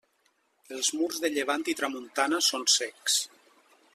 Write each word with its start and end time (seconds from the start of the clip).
Els 0.77 0.89
murs 1.01 1.19
de 1.25 1.31
llevant 1.35 1.67
i 1.75 1.77
tramuntana 1.81 2.39
són 2.49 2.67
cecs. 2.79 3.21